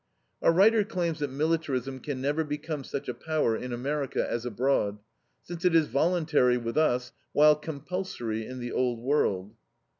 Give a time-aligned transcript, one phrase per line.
[0.41, 4.97] Our writer claims that militarism can never become such a power in America as abroad,
[5.43, 9.53] since it is voluntary with us, while compulsory in the Old World.